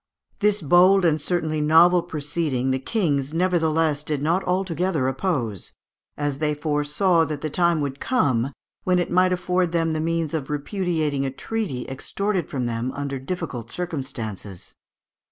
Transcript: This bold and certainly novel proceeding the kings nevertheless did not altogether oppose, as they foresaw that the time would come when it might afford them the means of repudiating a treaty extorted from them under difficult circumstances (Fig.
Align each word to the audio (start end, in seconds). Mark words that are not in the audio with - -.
This 0.39 0.63
bold 0.63 1.05
and 1.05 1.21
certainly 1.21 1.61
novel 1.61 2.01
proceeding 2.01 2.71
the 2.71 2.79
kings 2.79 3.35
nevertheless 3.35 4.01
did 4.01 4.19
not 4.19 4.43
altogether 4.45 5.07
oppose, 5.07 5.73
as 6.17 6.39
they 6.39 6.55
foresaw 6.55 7.23
that 7.25 7.41
the 7.41 7.51
time 7.51 7.81
would 7.81 7.99
come 7.99 8.51
when 8.83 8.97
it 8.97 9.11
might 9.11 9.31
afford 9.31 9.73
them 9.73 9.93
the 9.93 9.99
means 9.99 10.33
of 10.33 10.49
repudiating 10.49 11.23
a 11.23 11.29
treaty 11.29 11.85
extorted 11.87 12.49
from 12.49 12.65
them 12.65 12.91
under 12.93 13.19
difficult 13.19 13.71
circumstances 13.71 14.69
(Fig. 14.69 14.75